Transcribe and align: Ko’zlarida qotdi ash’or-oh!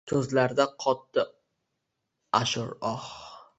Ko’zlarida 0.09 0.65
qotdi 0.83 1.27
ash’or-oh! 2.41 3.07